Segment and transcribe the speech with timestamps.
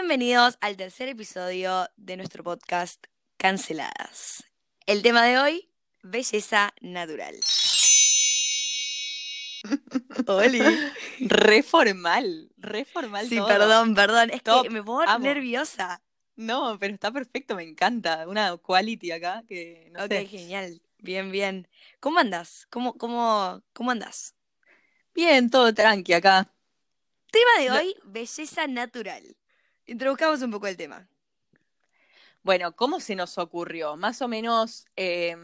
[0.00, 3.04] Bienvenidos al tercer episodio de nuestro podcast
[3.36, 4.44] Canceladas.
[4.86, 5.72] El tema de hoy,
[6.04, 7.34] belleza natural.
[10.28, 10.60] Oli.
[11.18, 13.28] Re formal, re formal.
[13.28, 13.48] Sí, todo.
[13.48, 14.30] perdón, perdón.
[14.30, 15.18] Es Top, que me pongo amo.
[15.18, 16.00] nerviosa.
[16.36, 18.28] No, pero está perfecto, me encanta.
[18.28, 20.26] Una quality acá que no ok, sé.
[20.26, 20.80] genial.
[20.98, 21.66] Bien, bien.
[21.98, 22.68] ¿Cómo andas?
[22.70, 24.36] ¿Cómo, cómo, cómo andas?
[25.12, 26.48] Bien, todo tranqui acá.
[27.32, 29.34] Tema de Lo- hoy, belleza natural.
[29.88, 31.08] Introduzcamos un poco el tema.
[32.42, 33.96] Bueno, ¿cómo se nos ocurrió?
[33.96, 35.34] Más o menos, eh,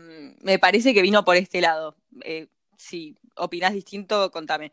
[0.41, 1.97] me parece que vino por este lado.
[2.23, 4.71] Eh, si opinás distinto, contame.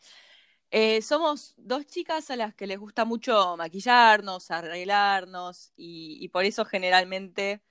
[0.71, 6.45] Eh, somos dos chicas a las que les gusta mucho maquillarnos, arreglarnos, y, y por
[6.45, 7.61] eso generalmente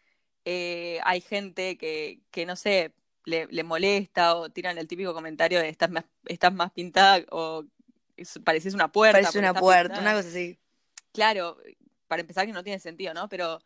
[0.46, 2.92] eh, hay gente que, que no sé,
[3.26, 7.64] le, le molesta o tiran el típico comentario de estás más, estás más pintada o
[8.16, 9.18] es- pareces una puerta.
[9.18, 10.00] Parece porque una puerta, pintada.
[10.02, 10.58] una cosa así.
[11.12, 11.56] Claro,
[12.10, 13.28] para empezar que no tiene sentido, ¿no?
[13.28, 13.60] Pero,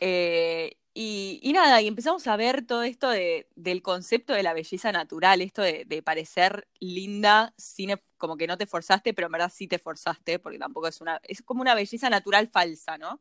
[0.00, 4.92] eh, y, nada, y empezamos a ver todo esto de, del concepto de la belleza
[4.92, 9.52] natural, esto de, parecer linda, sin, e- como que no te forzaste, pero en verdad
[9.54, 13.20] sí te forzaste, porque tampoco es una, es como una belleza natural falsa, ¿no?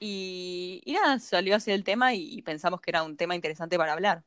[0.00, 3.78] Y, y nada, salió así el tema y, y pensamos que era un tema interesante
[3.78, 4.24] para hablar.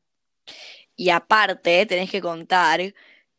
[0.96, 2.94] Y aparte, tenés que contar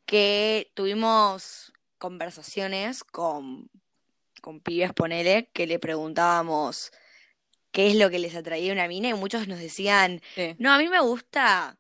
[0.05, 3.69] que tuvimos conversaciones con,
[4.39, 6.91] con pibes, ponele, que le preguntábamos
[7.71, 10.55] qué es lo que les atraía a una mina y muchos nos decían, Sí.
[10.57, 11.77] no, a mí me gusta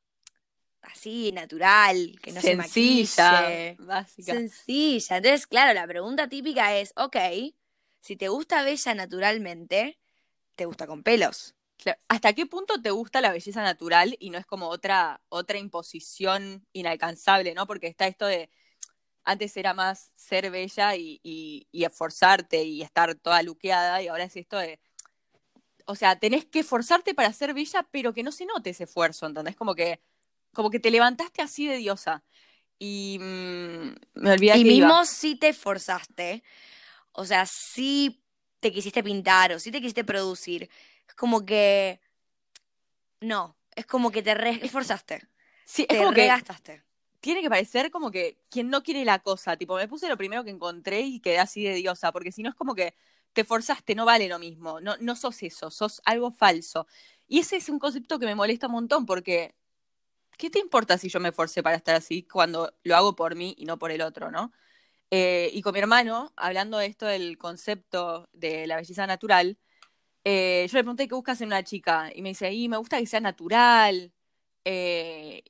[0.81, 3.75] así, natural, que no se Sencilla, maquille.
[3.79, 4.33] básica.
[4.33, 5.17] Sencilla.
[5.17, 7.17] Entonces, claro, la pregunta típica es, ok,
[8.01, 9.99] si te gusta bella naturalmente,
[10.55, 11.55] ¿te gusta con pelos?
[11.77, 15.57] Claro, ¿Hasta qué punto te gusta la belleza natural y no es como otra, otra
[15.57, 17.67] imposición inalcanzable, ¿no?
[17.67, 18.49] Porque está esto de,
[19.23, 24.25] antes era más ser bella y, y, y esforzarte y estar toda luqueada y ahora
[24.25, 24.79] es esto de,
[25.85, 29.25] o sea, tenés que esforzarte para ser bella, pero que no se note ese esfuerzo,
[29.25, 29.55] ¿entendés?
[29.55, 30.01] Como que,
[30.53, 32.23] como que te levantaste así de diosa.
[32.79, 34.87] Y mm, me olvidé Y que iba.
[34.87, 36.43] mismo si te esforzaste,
[37.13, 38.23] o sea, si
[38.59, 40.69] te quisiste pintar o si te quisiste producir,
[41.07, 42.01] es como que
[43.21, 45.21] no, es como que te re esforzaste,
[45.65, 46.33] Sí, es te como que.
[47.19, 50.43] Tiene que parecer como que quien no quiere la cosa, tipo, me puse lo primero
[50.43, 52.95] que encontré y quedé así de diosa, porque si no es como que
[53.33, 56.87] te forzaste, no vale lo mismo, no, no sos eso, sos algo falso.
[57.27, 59.55] Y ese es un concepto que me molesta un montón, porque
[60.37, 63.55] ¿qué te importa si yo me forcé para estar así cuando lo hago por mí
[63.57, 64.51] y no por el otro, no?
[65.11, 69.57] Eh, y con mi hermano, hablando de esto del concepto de la belleza natural,
[70.23, 72.99] eh, yo le pregunté qué buscas en una chica y me dice, y me gusta
[72.99, 74.13] que sea natural.
[74.65, 75.43] Eh,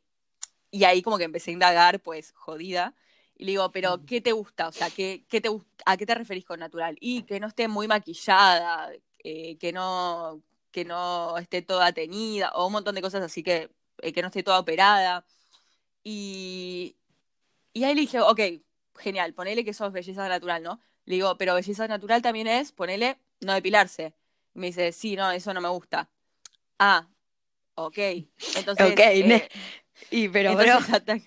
[0.71, 2.95] y ahí como que empecé a indagar, pues jodida.
[3.35, 4.67] Y le digo, pero ¿qué te gusta?
[4.67, 5.49] O sea, ¿qué, qué te,
[5.85, 6.97] ¿a qué te referís con natural?
[6.99, 8.91] Y que no esté muy maquillada,
[9.23, 10.41] eh, que, no,
[10.71, 13.71] que no esté toda teñida, o un montón de cosas así que,
[14.01, 15.25] eh, que no esté toda operada.
[16.03, 16.97] Y,
[17.73, 18.39] y ahí le dije, ok,
[18.97, 20.79] genial, ponele que sos belleza natural, ¿no?
[21.05, 24.13] Le digo, pero belleza natural también es, ponele, no depilarse.
[24.53, 26.09] Y me dice, sí, no, eso no me gusta.
[26.79, 27.07] Ah,
[27.75, 27.97] ok.
[27.97, 29.49] Entonces, Ok, eh,
[30.09, 31.17] Y pero, bro, entonces, ¿hasta,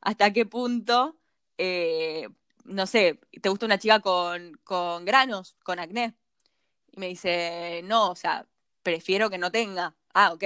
[0.00, 1.16] hasta qué punto,
[1.56, 2.28] eh,
[2.64, 6.14] no sé, te gusta una chica con, con granos, con acné?
[6.92, 8.46] Y me dice, no, o sea,
[8.82, 9.94] prefiero que no tenga.
[10.14, 10.44] Ah, ok.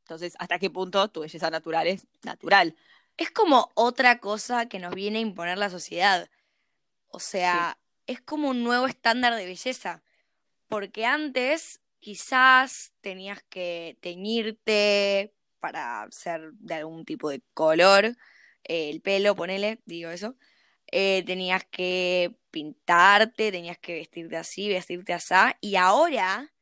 [0.00, 2.74] Entonces, ¿hasta qué punto tu belleza natural es natural?
[3.16, 6.28] es como otra cosa que nos viene a imponer la sociedad.
[7.08, 10.02] O sea, es como un nuevo estándar de belleza.
[10.68, 18.04] Porque antes quizás tenías que teñirte para ser de algún tipo de color,
[18.64, 20.36] eh, el pelo, ponele, digo eso.
[20.88, 25.34] Eh, tenías que pintarte, tenías que vestirte así, vestirte así.
[25.60, 26.52] Y ahora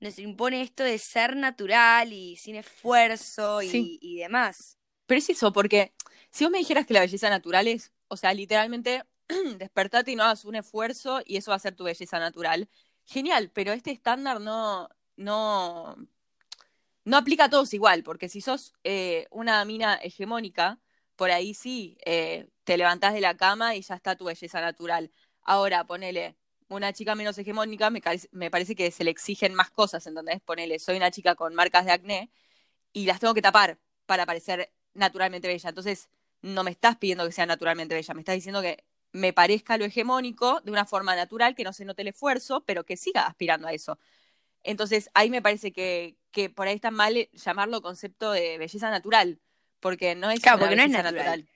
[0.00, 4.76] nos impone esto de ser natural y sin esfuerzo y, y demás.
[5.06, 5.94] Pero es eso, porque
[6.30, 9.04] si vos me dijeras que la belleza natural es, o sea, literalmente
[9.58, 12.68] despertate y no hagas un esfuerzo y eso va a ser tu belleza natural,
[13.04, 15.96] genial, pero este estándar no, no,
[17.04, 20.80] no aplica a todos igual, porque si sos eh, una mina hegemónica,
[21.16, 25.10] por ahí sí, eh, te levantás de la cama y ya está tu belleza natural.
[25.42, 26.36] Ahora, ponele,
[26.68, 28.00] una chica menos hegemónica, me,
[28.30, 30.40] me parece que se le exigen más cosas, ¿entendés?
[30.40, 32.30] Ponele, soy una chica con marcas de acné
[32.92, 35.68] y las tengo que tapar para parecer naturalmente bella.
[35.68, 36.08] Entonces,
[36.42, 39.84] no me estás pidiendo que sea naturalmente bella, me estás diciendo que me parezca lo
[39.84, 43.68] hegemónico de una forma natural, que no se note el esfuerzo, pero que siga aspirando
[43.68, 43.98] a eso.
[44.64, 49.40] Entonces, ahí me parece que, que por ahí está mal llamarlo concepto de belleza natural,
[49.80, 51.46] porque no es Claro, porque no es natural.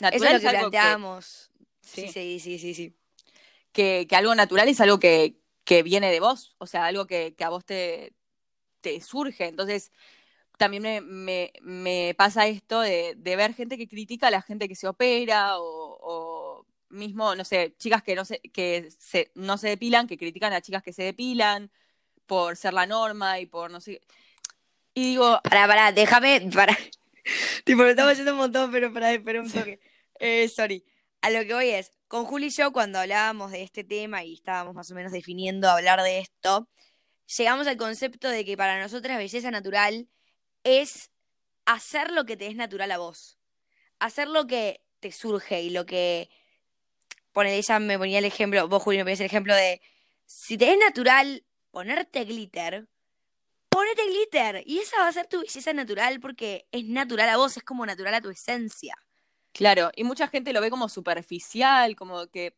[0.00, 0.14] natural.
[0.14, 1.50] Eso es lo que planteamos.
[1.80, 2.96] sí, Sí, sí, sí, sí, sí.
[3.72, 7.34] que, que algo natural es algo que, que viene de vos, o sea, algo que,
[7.34, 8.12] que a vos te,
[8.80, 9.46] te surge.
[9.46, 9.90] Entonces,
[10.58, 14.68] también me, me, me pasa esto de, de, ver gente que critica a la gente
[14.68, 19.58] que se opera o, o mismo, no sé, chicas que no se, que se, no
[19.58, 21.70] se depilan, que critican a chicas que se depilan
[22.32, 24.00] por ser la norma y por no sé.
[24.94, 25.38] Y digo.
[25.44, 26.40] Pará, pará, déjame.
[26.54, 26.74] Para.
[27.66, 29.80] tipo, lo estamos haciendo un montón, pero para, espera un toque.
[30.18, 30.82] Eh, sorry.
[31.20, 34.32] A lo que voy es, con Juli y yo, cuando hablábamos de este tema y
[34.32, 36.68] estábamos más o menos definiendo hablar de esto,
[37.36, 40.08] llegamos al concepto de que para nosotras belleza natural
[40.64, 41.10] es
[41.66, 43.38] hacer lo que te es natural a vos.
[43.98, 46.30] Hacer lo que te surge y lo que.
[47.32, 49.82] Pone, ella me ponía el ejemplo, vos, Juli, me ponías el ejemplo de.
[50.24, 52.86] Si te es natural ponerte glitter,
[53.68, 54.62] ponete glitter.
[54.66, 57.84] Y esa va a ser tu belleza natural porque es natural a vos, es como
[57.84, 58.94] natural a tu esencia.
[59.52, 62.56] Claro, y mucha gente lo ve como superficial, como que,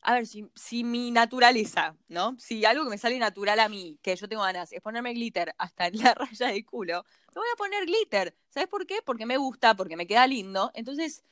[0.00, 2.36] a ver, si, mi naturaleza, ¿no?
[2.38, 5.54] Si algo que me sale natural a mí, que yo tengo ganas, es ponerme glitter
[5.58, 7.04] hasta en la raya del culo,
[7.34, 8.36] me voy a poner glitter.
[8.48, 9.00] ¿Sabes por qué?
[9.04, 10.70] Porque me gusta, porque me queda lindo.
[10.74, 11.22] Entonces,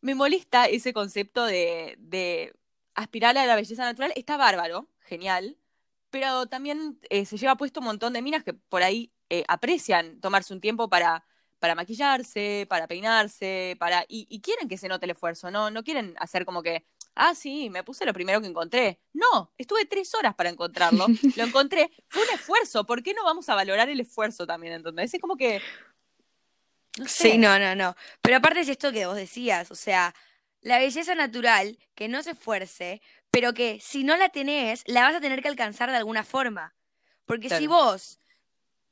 [0.00, 2.54] me molesta ese concepto de
[2.94, 4.12] aspirar a la belleza natural.
[4.16, 5.56] Está bárbaro, genial,
[6.18, 10.18] pero también eh, se lleva puesto un montón de minas que por ahí eh, aprecian
[10.20, 11.24] tomarse un tiempo para
[11.58, 15.82] para maquillarse, para peinarse, para y, y, quieren que se note el esfuerzo, no, no
[15.82, 16.84] quieren hacer como que,
[17.14, 19.00] ah, sí, me puse lo primero que encontré.
[19.14, 23.48] No, estuve tres horas para encontrarlo, lo encontré, fue un esfuerzo, ¿por qué no vamos
[23.48, 24.74] a valorar el esfuerzo también?
[24.74, 25.60] Entonces es como que...
[26.98, 27.32] No sé.
[27.32, 27.96] Sí, no, no, no.
[28.20, 30.14] Pero aparte es esto que vos decías, o sea,
[30.60, 33.00] la belleza natural, que no se esfuerce,
[33.36, 36.74] pero que si no la tenés, la vas a tener que alcanzar de alguna forma.
[37.26, 37.60] Porque claro.
[37.60, 38.18] si vos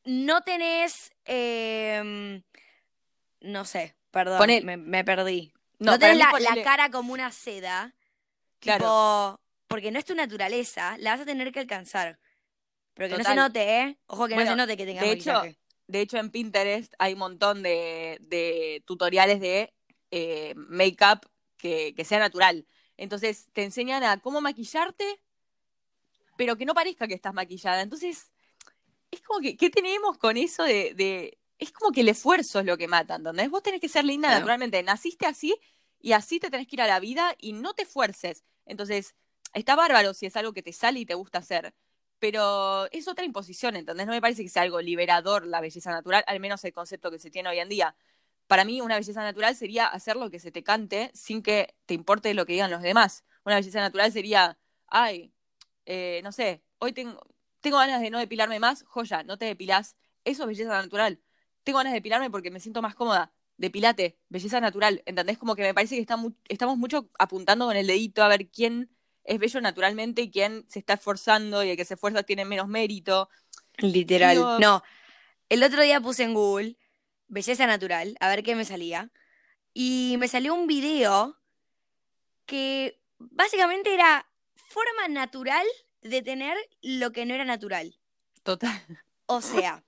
[0.04, 2.42] no tenés, eh,
[3.40, 4.60] no sé, perdón, Poné...
[4.60, 5.54] me, me, perdí.
[5.78, 6.56] No, no tenés la, ponele...
[6.56, 7.94] la, cara como una seda,
[8.60, 8.84] claro.
[8.84, 12.18] Tipo, porque no es tu naturaleza, la vas a tener que alcanzar.
[12.92, 13.36] Pero que Total.
[13.36, 13.98] no se note, ¿eh?
[14.08, 15.42] Ojo que bueno, no se note que tengas de hecho.
[15.86, 19.72] De hecho, en Pinterest hay un montón de, de tutoriales de
[20.10, 22.66] eh, make-up que, que sea natural.
[22.96, 25.20] Entonces, te enseñan a cómo maquillarte,
[26.36, 27.82] pero que no parezca que estás maquillada.
[27.82, 28.30] Entonces,
[29.10, 32.66] es como que, ¿qué tenemos con eso de, de, es como que el esfuerzo es
[32.66, 33.50] lo que mata, ¿entendés?
[33.50, 34.40] Vos tenés que ser linda claro.
[34.40, 35.54] naturalmente, naciste así
[36.00, 38.44] y así te tenés que ir a la vida y no te esfuerces.
[38.66, 39.14] Entonces,
[39.54, 41.74] está bárbaro si es algo que te sale y te gusta hacer,
[42.18, 44.06] pero es otra imposición, ¿entendés?
[44.06, 47.18] No me parece que sea algo liberador la belleza natural, al menos el concepto que
[47.18, 47.94] se tiene hoy en día.
[48.46, 51.94] Para mí, una belleza natural sería hacer lo que se te cante sin que te
[51.94, 53.24] importe lo que digan los demás.
[53.44, 55.32] Una belleza natural sería, ay,
[55.86, 57.20] eh, no sé, hoy tengo,
[57.60, 59.96] tengo ganas de no depilarme más, joya, no te depilás.
[60.24, 61.20] Eso es belleza natural.
[61.62, 63.32] Tengo ganas de depilarme porque me siento más cómoda.
[63.56, 65.02] Depilate, belleza natural.
[65.06, 65.38] ¿Entendés?
[65.38, 68.48] Como que me parece que está mu estamos mucho apuntando con el dedito a ver
[68.48, 68.90] quién
[69.24, 72.68] es bello naturalmente y quién se está esforzando y el que se esfuerza tiene menos
[72.68, 73.28] mérito.
[73.78, 74.60] Literal.
[74.60, 74.82] No.
[75.48, 76.76] El otro día puse en Google
[77.28, 79.10] belleza natural, a ver qué me salía.
[79.72, 81.36] Y me salió un video
[82.46, 85.66] que básicamente era forma natural
[86.02, 87.98] de tener lo que no era natural.
[88.42, 88.82] Total.
[89.26, 89.82] O sea,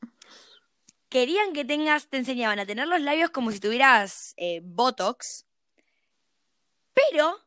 [1.09, 5.47] querían que tengas, te enseñaban a tener los labios como si tuvieras eh, Botox,
[6.94, 7.38] pero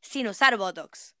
[0.00, 1.14] sin usar Botox.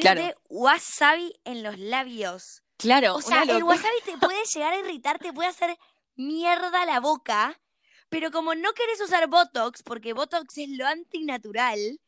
[0.00, 0.34] Claro.
[0.48, 2.62] wasabi en los labios.
[2.78, 3.16] Claro.
[3.16, 5.76] O sea, el wasabi te puede llegar a irritar, te puede hacer
[6.16, 7.60] mierda la boca,
[8.08, 12.00] pero como no querés usar Botox, porque Botox es lo antinatural,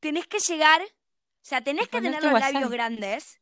[0.00, 3.40] tenés que llegar, o sea, tenés que tener los labios grandes,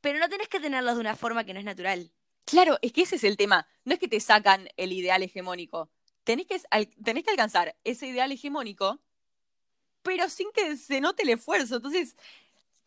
[0.00, 2.12] pero no tenés que tenerlos de una forma que no es natural.
[2.44, 3.66] Claro, es que ese es el tema.
[3.84, 5.90] No es que te sacan el ideal hegemónico.
[6.24, 6.60] Tenés que,
[7.04, 9.00] tenés que alcanzar ese ideal hegemónico,
[10.02, 11.76] pero sin que se note el esfuerzo.
[11.76, 12.16] Entonces,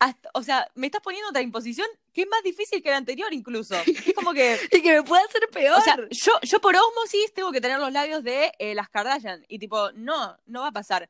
[0.02, 3.32] hasta, o sea, me estás poniendo otra imposición que es más difícil que la anterior
[3.32, 3.76] incluso.
[3.86, 4.58] Es como que...
[4.72, 5.78] y que me puede hacer peor.
[5.78, 9.44] O sea, yo, yo por osmosis tengo que tener los labios de eh, las Kardashian.
[9.46, 11.08] Y tipo, no, no va a pasar.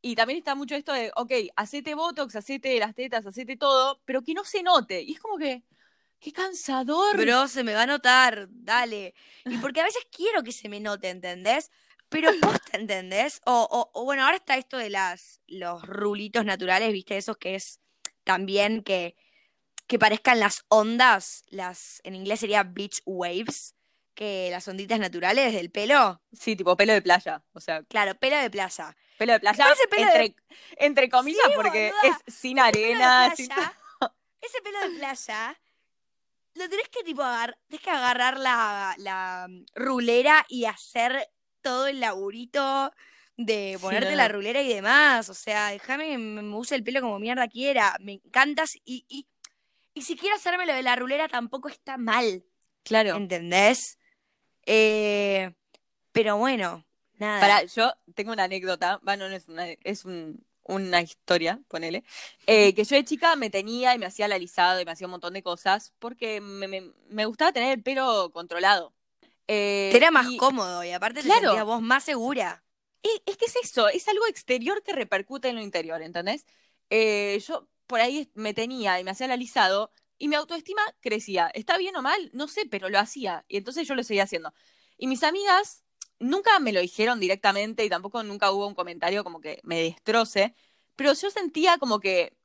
[0.00, 4.22] Y también está mucho esto de, ok, hacete Botox, hacete las tetas, hacete todo, pero
[4.22, 5.02] que no se note.
[5.02, 5.62] Y es como que,
[6.18, 7.18] qué cansador.
[7.18, 9.14] Bro, se me va a notar, dale.
[9.44, 11.70] Y porque a veces quiero que se me note, ¿entendés?
[12.08, 13.42] Pero vos te entendés.
[13.44, 17.18] O, o, o, bueno, ahora está esto de las los rulitos naturales, ¿viste?
[17.18, 17.81] Esos que es
[18.24, 19.16] también que,
[19.86, 23.74] que parezcan las ondas, las en inglés sería beach waves,
[24.14, 26.20] que las onditas naturales del pelo.
[26.32, 27.82] Sí, tipo pelo de playa, o sea.
[27.84, 28.96] Claro, pelo de playa.
[29.18, 30.36] Pelo de playa, pelo entre, de...
[30.76, 32.18] entre comillas, sí, porque boluda.
[32.26, 33.26] es sin arena.
[33.26, 34.10] Ese pelo, sin...
[34.40, 35.58] ese pelo de playa
[36.54, 41.30] lo tenés que tipo agarrar, tenés que agarrar la, la rulera y hacer
[41.62, 42.92] todo el laburito
[43.44, 45.28] de ponerte sí, no, la rulera y demás.
[45.28, 47.96] O sea, déjame que me use el pelo como mierda quiera.
[48.00, 49.26] Me encantas y, y
[49.94, 52.42] Y si quiero hacerme lo de la rulera, tampoco está mal.
[52.82, 53.16] Claro.
[53.16, 53.98] ¿Entendés?
[54.66, 55.52] Eh,
[56.12, 56.84] pero bueno,
[57.18, 57.40] nada.
[57.40, 62.04] Para, yo tengo una anécdota, bueno, no es una, es un, una historia, ponele,
[62.46, 65.06] eh, que yo de chica me tenía y me hacía el alisado y me hacía
[65.06, 68.94] un montón de cosas porque me, me, me gustaba tener el pelo controlado.
[69.48, 71.40] Eh, Te era más y- cómodo y aparte Claro.
[71.40, 72.62] te sentías vos más segura.
[73.26, 76.46] Es que es eso, es algo exterior que repercute en lo interior, ¿entendés?
[76.90, 81.50] Eh, yo por ahí me tenía y me hacía el alisado y mi autoestima crecía.
[81.54, 82.30] ¿Está bien o mal?
[82.32, 83.44] No sé, pero lo hacía.
[83.48, 84.52] Y entonces yo lo seguía haciendo.
[84.96, 85.84] Y mis amigas
[86.20, 90.54] nunca me lo dijeron directamente y tampoco nunca hubo un comentario como que me destroce,
[90.96, 92.36] pero yo sentía como que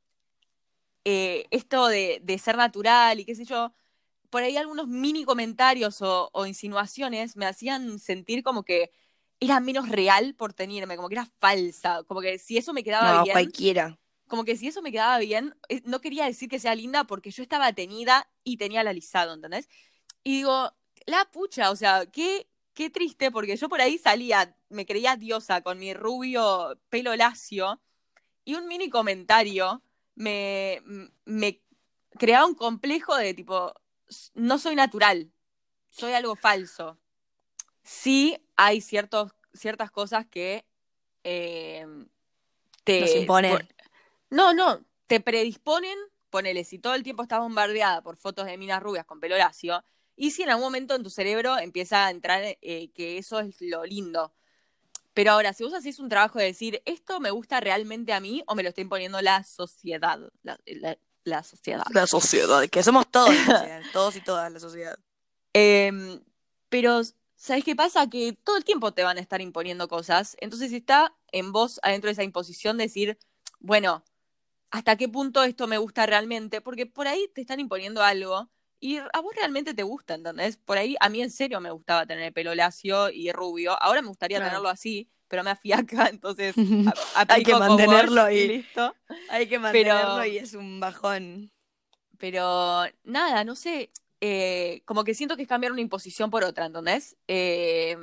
[1.06, 3.74] eh, esto de, ser natural y qué sé yo,
[4.30, 8.92] por ahí algunos mini comentarios o insinuaciones me hacían sentir como que
[9.40, 13.14] era menos real por tenerme, como que era falsa, como que si eso me quedaba
[13.14, 13.98] No, bien, cualquiera.
[14.28, 17.32] como que si eso me quedaba bien, eh, no quería decir que sea linda porque
[17.32, 19.70] yo estaba tenida y tenía el alisado, ¿entendés?
[20.24, 20.74] Y digo,
[21.06, 25.62] la pucha, o sea, qué, qué triste, porque yo por ahí salía, me creía diosa
[25.62, 27.82] con mi rubio pelo lacio
[28.46, 29.84] y un mini comentario
[30.16, 30.82] me,
[31.26, 31.62] me
[32.20, 33.74] creaba un complejo de tipo,
[34.36, 35.32] no soy natural,
[35.92, 37.00] soy algo falso.
[37.88, 40.66] Sí hay ciertos, ciertas cosas que
[41.24, 41.86] eh,
[42.84, 43.00] te...
[43.00, 43.68] Nos imponen.
[44.30, 45.98] no, no, te predisponen,
[46.30, 49.84] ponele, si todo el tiempo estás bombardeada por fotos de minas rubias con pelo lacio,
[50.18, 53.56] y si en algún momento en tu cerebro empieza a entrar eh, que eso es
[53.62, 54.34] lo lindo.
[55.14, 58.44] Pero ahora, si vos hacés un trabajo de decir, ¿esto me gusta realmente a mí
[58.48, 60.20] o me lo está imponiendo la sociedad?
[60.44, 61.84] La, la- la sociedad.
[61.92, 63.34] La sociedad, que somos todos,
[63.94, 64.98] todos y todas la sociedad.
[65.54, 66.22] Em,
[66.70, 67.02] pero,
[67.38, 68.10] ¿sabes qué pasa?
[68.10, 70.36] Que todo el tiempo te van a estar imponiendo cosas.
[70.42, 73.18] Entonces está en vos, adentro de esa imposición, decir,
[73.60, 74.04] bueno,
[74.72, 76.62] ¿hasta qué punto esto me gusta realmente?
[76.62, 80.58] Porque por ahí te están imponiendo algo y a vos realmente te gusta, ¿entendés?
[80.58, 83.82] Por ahí a mí en serio me gustaba tener el pelo lacio y rubio.
[83.82, 84.52] Ahora me gustaría Claro.
[84.52, 86.56] tenerlo así, pero me afiaca, entonces
[87.30, 88.96] Hay que mantenerlo y listo.
[89.30, 91.52] Hay que mantenerlo y es un bajón.
[92.18, 93.92] Pero nada, no sé,
[94.22, 97.18] eh, como que siento que es cambiar una imposición por otra, ¿entendés?
[97.28, 97.98] Eh,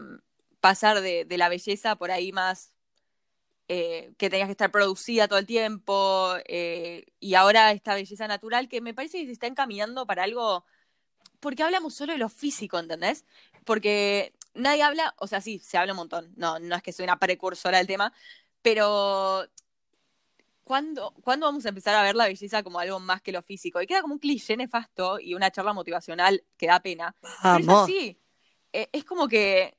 [0.61, 2.73] pasar de, la belleza por ahí más
[3.68, 6.35] eh, que tenías que estar producida todo el tiempo
[7.21, 10.64] y ahora esta belleza natural que me parece que se está encaminando para algo,
[11.40, 13.25] porque hablamos solo de lo físico, ¿entendés?
[13.64, 17.04] Porque nadie habla, o sea, sí, se habla un montón, no, no es que soy
[17.04, 18.12] una precursora del tema,
[18.62, 19.47] pero
[20.64, 23.80] ¿Cuándo, ¿Cuándo vamos a empezar a ver la belleza como algo más que lo físico?
[23.83, 27.14] Y queda como un cliché nefasto y una charla motivacional que da pena.
[27.21, 27.83] Pero es Vamos.
[27.85, 28.18] así.
[28.73, 29.76] Eh, es como que,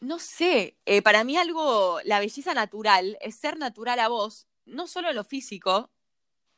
[0.00, 4.86] no sé, eh, para mí algo, la belleza natural es ser natural a vos, no
[4.86, 5.90] solo en lo físico,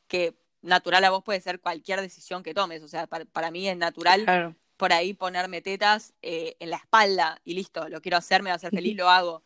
[0.07, 2.83] que natural a vos puede ser cualquier decisión que tomes.
[2.83, 4.57] O sea, para, para mí es natural Claro.
[4.77, 8.55] por ahí ponerme tetas eh, en la espalda y listo, lo quiero hacer, me va
[8.55, 9.43] a hacer feliz, lo hago.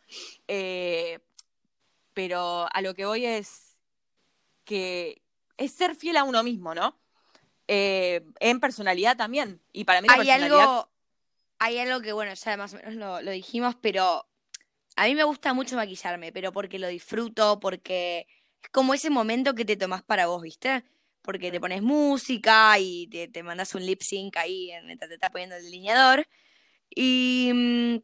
[2.13, 3.77] Pero a lo que voy es
[4.65, 5.21] que
[5.57, 6.99] es ser fiel a uno mismo, ¿no?
[7.67, 9.61] Eh, en personalidad también.
[9.71, 10.59] Y para mí la Hay personalidad...
[10.59, 10.91] algo,
[11.59, 14.27] hay algo que, bueno, ya más o menos lo, lo dijimos, pero
[14.95, 18.27] a mí me gusta mucho maquillarme, pero porque lo disfruto, porque
[18.61, 20.83] es como ese momento que te tomás para vos, ¿viste?
[21.21, 25.29] Porque te pones música y te, te mandas un lip sync ahí mientras te estás
[25.29, 26.27] poniendo el delineador.
[26.89, 27.97] Y mm,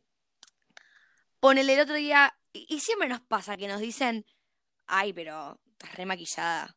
[1.39, 2.37] ponele el otro día,
[2.67, 4.25] y, y siempre nos pasa que nos dicen,
[4.85, 6.75] ay, pero estás re maquillada.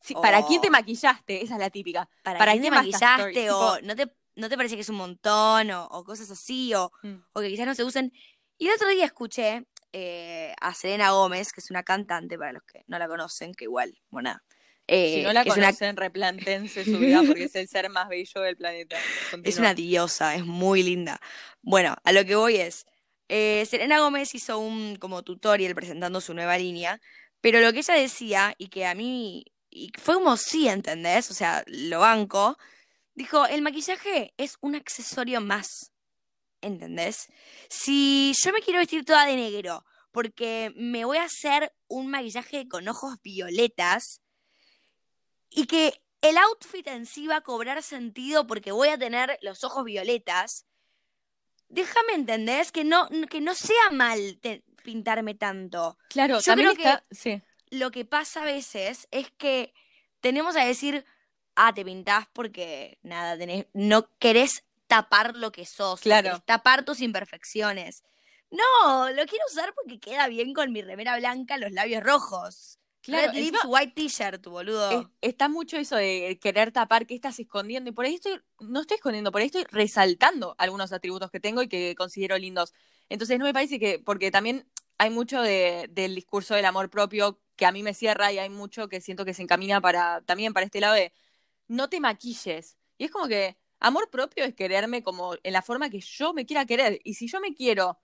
[0.00, 1.42] Sí, ¿Para quién te maquillaste?
[1.42, 2.08] Esa es la típica.
[2.22, 3.50] ¿Para, ¿Para quién te maquillaste?
[3.50, 5.70] O Tipo- ¿no te, no te parece que es un montón?
[5.72, 7.16] O, o cosas así, o, Mm.
[7.34, 8.12] o que quizás no se usen.
[8.56, 12.62] Y el otro día escuché eh, a Selena Gómez, que es una cantante, para los
[12.62, 14.44] que no la conocen, que igual, bueno, nada.
[14.88, 18.40] si eh, no la una, conocen, replantense su vida porque es el ser más bello
[18.40, 18.96] del planeta.
[19.44, 21.20] es una diosa, es muy linda.
[21.60, 22.86] Bueno, a lo que voy es,
[23.32, 27.00] eh, Selena Gómez hizo un como tutorial presentando su nueva línea,
[27.40, 31.30] pero lo que ella decía, y que a mí, y fue como sí, ¿entendés?
[31.30, 32.58] O sea, lo banco,
[33.14, 35.92] dijo, el maquillaje es un accesorio más,
[36.60, 37.28] ¿entendés?
[37.68, 42.66] Si yo me quiero vestir toda de negro, porque me voy a hacer un maquillaje
[42.66, 44.22] con ojos violetas,
[45.50, 49.62] y que el outfit en sí va a cobrar sentido porque voy a tener los
[49.62, 50.66] ojos violetas,
[51.70, 55.96] déjame entendés que no, que no sea mal te- pintarme tanto.
[56.10, 57.14] Claro, Yo también creo que-.
[57.14, 57.42] Sí.
[57.70, 59.72] Lo que pasa a veces es que
[60.20, 61.04] tenemos a decir,
[61.54, 66.42] ah, te pintás porque nada, tenés, no querés tapar lo que sos, Claro.
[66.44, 68.02] tapar tus imperfecciones.
[68.50, 72.79] No, lo quiero usar porque queda bien con mi remera blanca, los labios rojos.
[73.06, 75.10] Red lips, white t-shirt, boludo.
[75.20, 77.90] está mucho eso de querer tapar qué estás escondiendo.
[77.90, 81.62] Y por ahí estoy, no estoy escondiendo, por ahí estoy resaltando algunos atributos que tengo
[81.62, 82.74] y que considero lindos.
[83.08, 84.66] Entonces no me parece que, porque también
[84.98, 88.88] hay mucho del discurso del amor propio que a mí me cierra y hay mucho
[88.88, 91.12] que siento que se encamina para, también para este lado de
[91.68, 92.76] no te maquilles.
[92.98, 96.44] Y es como que amor propio es quererme como en la forma que yo me
[96.44, 97.00] quiera querer.
[97.02, 97.98] Y si yo me quiero,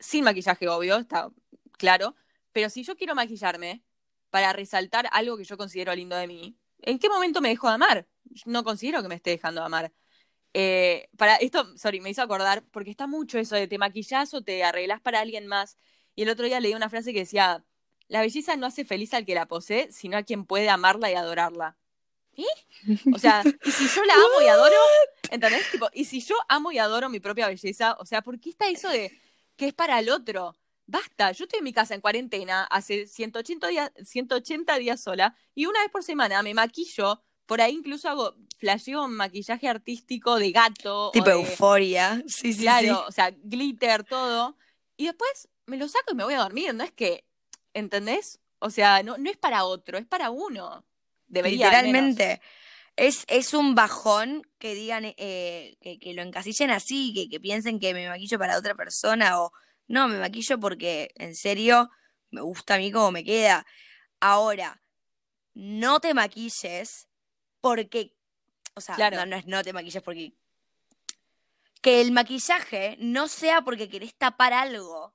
[0.00, 1.30] sin maquillaje, obvio, está
[1.78, 2.16] claro,
[2.52, 3.84] pero si yo quiero maquillarme,
[4.34, 7.74] para resaltar algo que yo considero lindo de mí, ¿en qué momento me dejo de
[7.74, 8.08] amar?
[8.46, 9.92] No considero que me esté dejando de amar.
[10.52, 14.42] Eh, para esto, sorry, me hizo acordar, porque está mucho eso de te maquillas o
[14.42, 15.78] te arreglas para alguien más.
[16.16, 17.64] Y el otro día leí una frase que decía,
[18.08, 21.14] la belleza no hace feliz al que la posee, sino a quien puede amarla y
[21.14, 21.78] adorarla.
[22.34, 22.48] ¿Y?
[23.14, 24.80] O sea, y si yo la amo y adoro,
[25.30, 25.70] ¿entendés?
[25.70, 28.68] Tipo, y si yo amo y adoro mi propia belleza, o sea, ¿por qué está
[28.68, 29.16] eso de
[29.54, 30.56] que es para el otro?
[30.86, 35.66] Basta, yo estoy en mi casa en cuarentena hace 180 días, 180 días sola y
[35.66, 41.10] una vez por semana me maquillo, por ahí incluso hago, flasheo maquillaje artístico de gato.
[41.12, 42.62] Tipo euforia, sí, sí.
[42.62, 44.56] Claro, o sea, glitter, todo.
[44.96, 47.24] Y después me lo saco y me voy a dormir, no es que,
[47.74, 48.40] ¿entendés?
[48.58, 50.84] O sea, no, no es para otro, es para uno.
[51.26, 51.66] Debería.
[51.66, 52.40] Literalmente.
[52.96, 57.80] Es, es un bajón que digan, eh, que, que, lo encasillen así, que, que piensen
[57.80, 59.52] que me maquillo para otra persona o
[59.86, 61.90] no, me maquillo porque en serio
[62.30, 63.66] me gusta a mí como me queda.
[64.20, 64.82] Ahora,
[65.54, 67.08] no te maquilles
[67.60, 68.14] porque,
[68.74, 70.34] o sea, no, no es no te maquilles porque
[71.84, 75.14] que el maquillaje no sea porque querés tapar algo.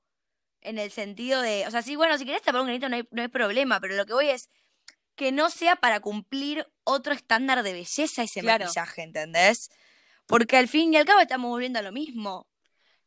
[0.60, 3.08] En el sentido de, o sea, sí, bueno, si querés tapar un granito no hay,
[3.10, 4.50] no hay problema, pero lo que voy es
[5.16, 9.70] que no sea para cumplir otro estándar de belleza ese maquillaje, ¿entendés?
[10.26, 12.46] Porque al fin y al cabo estamos volviendo a lo mismo.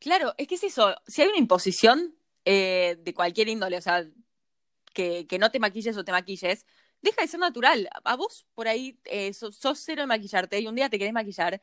[0.04, 0.94] Claro, es que es eso.
[1.08, 4.06] Si hay una imposición eh, de cualquier índole, o sea,
[4.94, 6.66] que, no te maquilles o te maquilles,
[7.02, 7.90] deja de ser natural.
[8.04, 11.62] A vos por ahí eh, sos, cero de maquillarte y un día te querés maquillar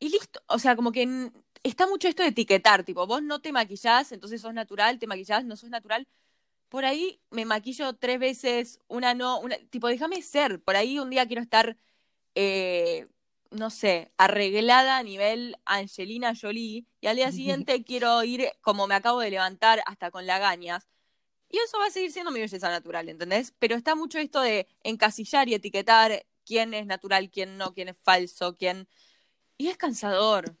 [0.00, 0.42] y listo.
[0.48, 4.42] O sea, como que está mucho esto de etiquetar, tipo, vos no te maquillás, entonces
[4.42, 6.08] sos natural, te maquillás, no sos natural.
[6.68, 10.62] Por ahí me maquillo tres veces, una no, una, tipo, déjame ser.
[10.62, 11.76] Por ahí un día quiero estar
[12.34, 13.08] eh,
[13.56, 18.94] no sé, arreglada a nivel Angelina Jolie y al día siguiente quiero ir como me
[18.94, 20.86] acabo de levantar hasta con lagañas.
[21.48, 23.54] Y eso va a seguir siendo mi belleza natural, ¿entendés?
[23.58, 27.98] Pero está mucho esto de encasillar y etiquetar quién es natural, quién no, quién es
[27.98, 28.88] falso, quién...
[29.56, 30.56] Y es cansador.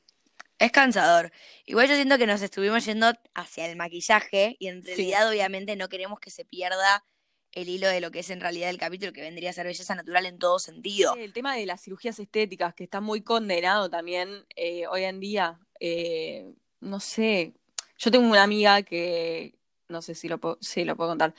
[0.58, 1.32] Es cansador.
[1.66, 5.88] Igual yo siento que nos estuvimos yendo hacia el maquillaje y en realidad obviamente no
[5.88, 7.04] queremos que se pierda
[7.56, 9.94] el hilo de lo que es en realidad el capítulo, que vendría a ser belleza
[9.94, 11.14] natural en todo sentido.
[11.16, 15.58] el tema de las cirugías estéticas, que está muy condenado también eh, hoy en día.
[15.80, 17.54] Eh, no sé,
[17.96, 19.54] yo tengo una amiga que,
[19.88, 21.34] no sé si lo puedo, sí, lo puedo contar.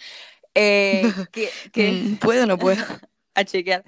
[0.56, 1.04] Eh,
[1.72, 2.84] que, mm, ¿Puedo o no puedo?
[3.36, 3.84] a chequear.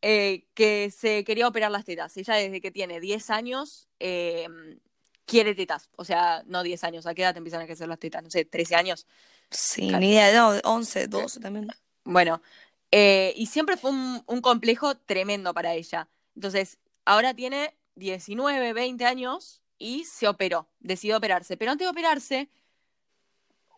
[0.00, 2.16] que se quería operar las tetas.
[2.16, 5.90] Ella desde que tiene 10 años quiere tetas.
[5.96, 8.22] O sea, no 10 años, ¿a qué edad te empiezan a crecer las tetas?
[8.22, 9.06] No sé, 13 años.
[9.50, 11.68] Sí, ni idea, no, 11, 12 también.
[12.04, 12.42] Bueno,
[12.90, 16.08] eh, y siempre fue un, complejo tremendo para ella.
[16.34, 21.56] Entonces, ahora tiene 19, 20 años y se operó, decidió operarse.
[21.56, 22.48] Pero antes de operarse,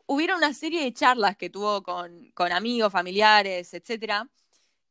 [0.06, 4.28] hubieron una serie de charlas que tuvo con, con amigos, familiares, etcétera,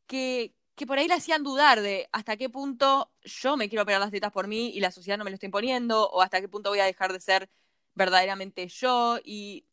[0.08, 4.02] que, que por ahí le hacían dudar de hasta qué punto yo me quiero operar
[4.02, 6.50] las tetas por mí y la sociedad no me lo está imponiendo, o hasta qué
[6.50, 7.50] punto voy a dejar de ser
[7.96, 9.20] verdaderamente yo.
[9.24, 9.66] Y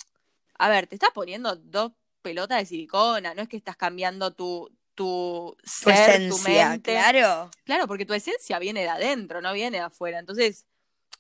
[0.58, 4.70] a ver, te estás poniendo dos pelotas de silicona, no es que estás cambiando tu,
[4.94, 6.92] tu, ser, tu mente.
[6.92, 7.50] Claro.
[7.64, 10.18] Claro, porque tu esencia viene de adentro, no viene de afuera.
[10.18, 10.66] Entonces,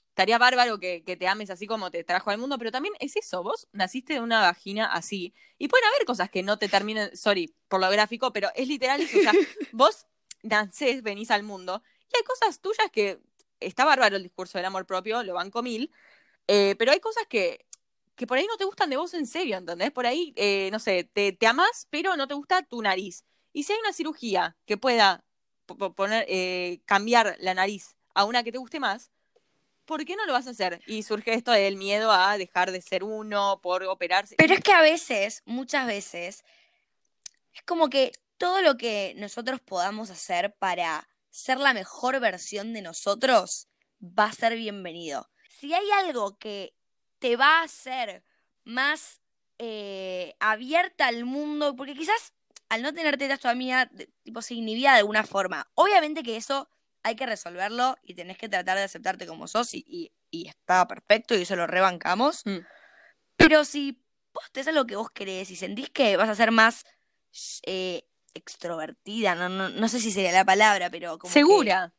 [0.08, 3.16] estaría bárbaro que, que, te ames así como te trajo al mundo, pero también es
[3.16, 5.34] eso, vos naciste de una vagina así.
[5.58, 9.00] Y pueden haber cosas que no te terminen, sorry, por lo gráfico, pero es literal
[9.00, 9.18] eso.
[9.18, 9.32] O sea,
[9.72, 10.06] vos
[10.42, 13.20] nacés, venís al mundo, y hay cosas tuyas que
[13.60, 15.90] está bárbaro el discurso del amor propio, lo banco mil,
[16.46, 17.64] eh, pero hay cosas que
[18.16, 19.90] que por ahí no te gustan de vos en serio, ¿entendés?
[19.90, 23.24] Por ahí, eh, no sé, te, te amás, pero no te gusta tu nariz.
[23.52, 25.24] Y si hay una cirugía que pueda
[25.66, 29.10] poner, eh, cambiar la nariz a una que te guste más,
[29.84, 30.80] ¿por qué no lo vas a hacer?
[30.86, 34.36] Y surge esto del miedo a dejar de ser uno por operarse.
[34.36, 36.44] Pero es que a veces, muchas veces,
[37.52, 42.82] es como que todo lo que nosotros podamos hacer para ser la mejor versión de
[42.82, 43.68] nosotros
[44.00, 45.30] va a ser bienvenido.
[45.48, 46.74] Si hay algo que
[47.24, 48.22] te va a hacer
[48.64, 49.22] más
[49.56, 52.34] eh, abierta al mundo, porque quizás
[52.68, 53.90] al no tener tetas amiga,
[54.22, 55.66] tipo, se inhibía de alguna forma.
[55.72, 56.68] Obviamente que eso
[57.02, 61.34] hay que resolverlo y tenés que tratar de aceptarte como sos y, y, está perfecto
[61.34, 62.44] y eso lo rebancamos.
[62.44, 62.58] Mm.
[63.38, 66.84] Pero si vos te lo que vos querés y sentís que vas a ser más
[67.62, 71.94] eh, extrovertida, no, no, no sé si sería la palabra, pero como Segura.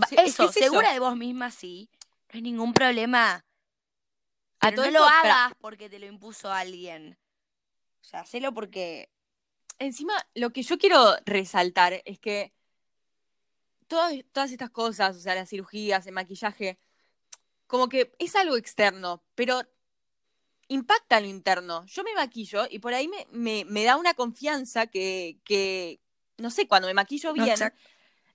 [0.00, 0.66] Va- Sí, es que eso, es eso.
[0.66, 1.90] segura de vos misma, sí.
[2.32, 3.44] No hay ningún problema.
[4.60, 7.18] A todo no lo hagas porque te lo impuso alguien.
[8.00, 9.10] O sea, hacelo porque.
[9.78, 12.52] Encima, lo que yo quiero resaltar es que
[13.86, 16.78] todas, todas estas cosas, o sea, las cirugías, el maquillaje,
[17.66, 19.60] como que es algo externo, pero
[20.68, 21.86] impacta en lo interno.
[21.86, 26.00] Yo me maquillo y por ahí me, me, me da una confianza que, que,
[26.36, 27.56] no sé, cuando me maquillo bien,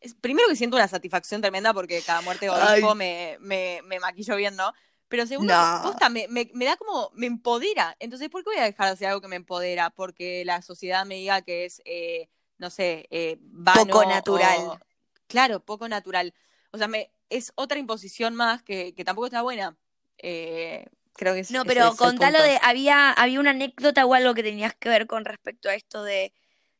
[0.01, 4.35] es- primero que siento una satisfacción tremenda porque cada muerte o me, me, me maquillo
[4.35, 4.73] bien, ¿no?
[5.13, 5.81] Pero No.
[5.83, 7.95] posta, me, me, me da como, me empodera.
[7.99, 9.89] Entonces, ¿por qué voy a dejar de hacer algo que me empodera?
[9.91, 14.57] Porque la sociedad me diga que es, eh, no sé, eh, vano Poco natural.
[14.59, 14.79] o-
[15.27, 16.33] claro, poco natural.
[16.71, 19.77] O sea, me, es otra imposición más que, que tampoco está buena.
[20.17, 22.59] Eh, creo que es, No, pero contalo de.
[22.63, 26.33] Había, había una anécdota o algo que tenías que ver con respecto a esto de,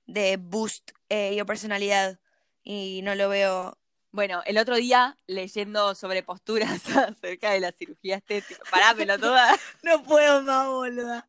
[0.07, 2.19] de boost eh, your personalidad.
[2.63, 3.77] Y no lo veo.
[4.13, 8.61] Bueno, el otro día, leyendo sobre posturas acerca de la cirugía estética.
[8.69, 9.57] Pará, pelotuda.
[9.83, 11.27] No puedo más, boluda.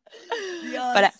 [0.69, 0.85] Dios.
[0.93, 1.11] Pará.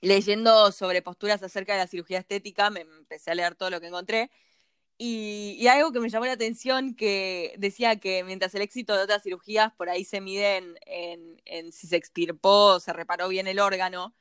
[0.00, 3.86] leyendo sobre posturas acerca de la cirugía estética, me empecé a leer todo lo que
[3.86, 4.30] encontré.
[4.98, 9.02] Y, y algo que me llamó la atención que decía que mientras el éxito de
[9.04, 13.46] otras cirugías por ahí se mide en, en- si se extirpó o se reparó bien
[13.46, 14.14] el órgano,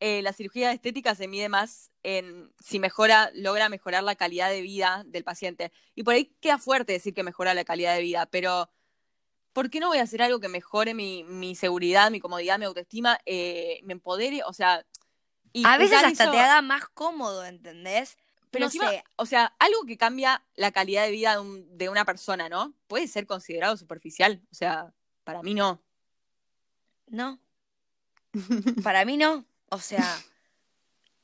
[0.00, 4.62] eh, la cirugía estética se mide más en si mejora, logra mejorar la calidad de
[4.62, 5.72] vida del paciente.
[5.94, 8.70] Y por ahí queda fuerte decir que mejora la calidad de vida, pero
[9.52, 12.64] ¿por qué no voy a hacer algo que mejore mi, mi seguridad, mi comodidad, mi
[12.66, 14.42] autoestima, eh, me empodere?
[14.44, 14.86] O sea,
[15.52, 18.16] y A veces hasta eso- te haga más cómodo, ¿entendés?
[18.50, 19.04] pero no encima, sé.
[19.16, 22.72] o sea, algo que cambia la calidad de vida de, un- de una persona, ¿no?
[22.86, 24.40] Puede ser considerado superficial.
[24.50, 25.82] O sea, para mí no.
[27.08, 27.38] No.
[28.82, 29.44] Para mí no.
[29.70, 30.18] O sea,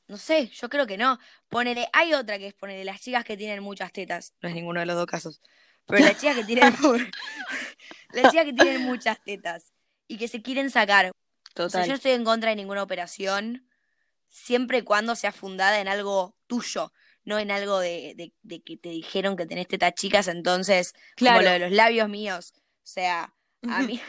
[0.08, 1.18] no sé, yo creo que no.
[1.48, 4.34] Ponele, hay otra que es ponerle las chicas que tienen muchas tetas.
[4.42, 5.40] No es ninguno de los dos casos.
[5.86, 6.74] Pero las chicas que tienen
[8.12, 9.72] las chicas que tienen muchas tetas
[10.06, 11.10] y que se quieren sacar.
[11.56, 13.68] O sea, yo no estoy en contra de ninguna operación,
[14.28, 16.92] siempre y cuando sea fundada en algo tuyo,
[17.24, 21.36] no en algo de, de- de que te dijeron que tenés tetas chicas, entonces, Claro.
[21.38, 22.52] como lo de los labios míos.
[22.56, 23.34] O sea,
[23.68, 24.00] a mí,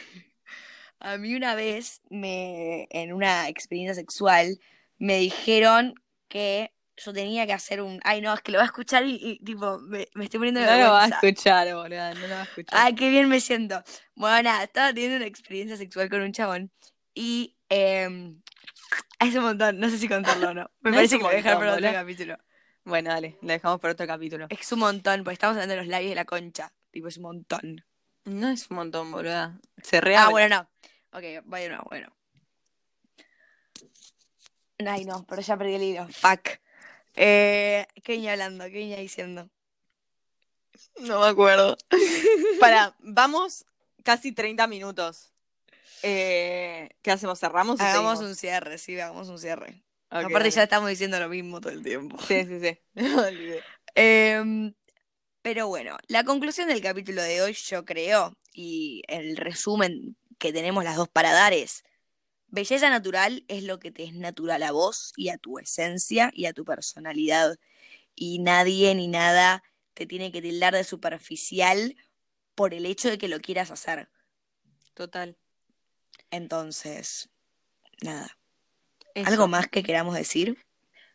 [0.99, 4.59] a mí una vez, me, en una experiencia sexual,
[4.97, 5.95] me dijeron
[6.27, 7.99] que yo tenía que hacer un...
[8.03, 10.61] Ay, no, es que lo va a escuchar y, y, tipo, me, me estoy poniendo
[10.61, 11.27] de No lo va a vergüenza.
[11.27, 12.13] escuchar, boludo.
[12.15, 12.79] No lo va a escuchar.
[12.81, 13.83] Ay, qué bien me siento.
[14.15, 16.71] Bueno, nada, estaba teniendo una experiencia sexual con un chabón
[17.13, 18.33] y eh,
[19.19, 20.71] es un montón, no sé si contarlo o no.
[20.81, 22.37] Me No parece que lo voy a dejar para otro capítulo.
[22.85, 24.45] Bueno, dale, la dejamos para otro capítulo.
[24.49, 26.71] Es un montón, porque estamos hablando de los labios de la concha.
[26.91, 27.83] Tipo, es un montón.
[28.25, 29.59] No es un montón, boluda.
[29.81, 30.31] Se Ah, reabre.
[30.31, 30.55] bueno,
[31.11, 31.17] no.
[31.17, 32.14] Ok, nuevo, bueno.
[34.79, 36.07] Ay, no, pero ya perdí el hilo.
[36.09, 36.59] Fuck.
[37.15, 38.65] Eh, ¿Qué venía hablando?
[38.65, 39.49] ¿Qué venía diciendo?
[40.99, 41.77] No me acuerdo.
[42.59, 43.65] para, vamos
[44.03, 45.31] casi 30 minutos.
[46.03, 47.39] Eh, ¿Qué hacemos?
[47.39, 48.29] ¿Cerramos o Hagamos seguimos?
[48.29, 49.81] un cierre, sí, hagamos un cierre.
[50.09, 52.17] Aparte ya estamos diciendo lo mismo todo el tiempo.
[52.27, 52.79] Sí, sí, sí.
[52.93, 53.63] Me olvidé.
[53.95, 54.73] Em,
[55.41, 60.83] pero bueno, la conclusión del capítulo de hoy, yo creo, y el resumen que tenemos
[60.83, 61.83] las dos para dar es,
[62.55, 66.47] belleza natural es lo que te es natural a vos y a tu esencia y
[66.47, 67.57] a tu personalidad.
[68.15, 69.63] Y nadie ni nada
[69.93, 71.95] te tiene que tildar de superficial
[72.55, 74.09] por el hecho de que lo quieras hacer.
[74.93, 75.37] Total.
[76.31, 77.29] Entonces,
[78.01, 78.37] nada.
[79.13, 79.29] Eso.
[79.29, 80.57] ¿Algo más que queramos decir?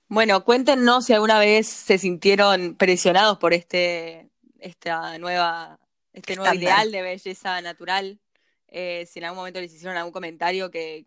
[0.09, 5.79] Bueno, cuéntenos si alguna vez se sintieron presionados por este, esta nueva,
[6.13, 6.63] este nuevo Estándar.
[6.63, 8.21] ideal de belleza natural.
[8.69, 11.07] Eh, si en algún momento les hicieron algún comentario que,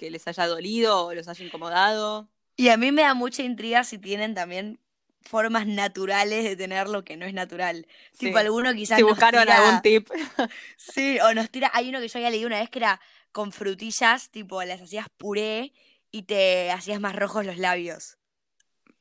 [0.00, 2.30] que les haya dolido o los haya incomodado.
[2.56, 4.80] Y a mí me da mucha intriga si tienen también
[5.22, 7.86] formas naturales de tener lo que no es natural.
[8.12, 8.26] Sí.
[8.26, 10.08] Tipo, alguno quizás Si buscaron tira- algún tip.
[10.78, 11.70] Sí, o nos tira.
[11.74, 12.98] Hay uno que yo había leído una vez que era
[13.30, 15.74] con frutillas, tipo, las hacías puré
[16.10, 18.16] y te hacías más rojos los labios.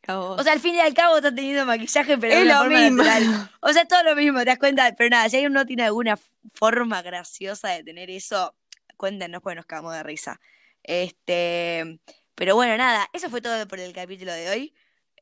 [0.07, 2.61] O sea, al fin y al cabo estás teniendo maquillaje, pero de es una lo
[2.63, 3.03] forma mismo.
[3.03, 3.51] natural.
[3.61, 4.93] O sea, es todo lo mismo, te das cuenta.
[4.97, 6.17] Pero nada, si hay uno tiene alguna
[6.53, 8.55] forma graciosa de tener eso,
[8.97, 10.39] cuéntenos porque nos cagamos de risa.
[10.83, 11.99] Este,
[12.35, 14.73] pero bueno, nada, eso fue todo por el capítulo de hoy.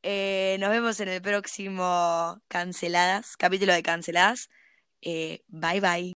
[0.04, 4.50] Eh, nos vemos en el próximo Canceladas, capítulo de Canceladas.
[5.02, 6.14] Eh, bye bye.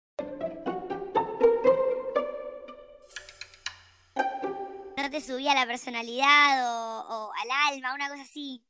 [5.02, 8.64] no te subía la personalidad o, o al alma, una cosa así.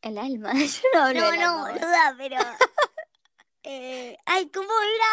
[0.00, 0.52] El alma.
[0.54, 2.36] Yo no hablo No, no, boluda, pero.
[3.64, 5.12] eh, ay, ¿cómo era?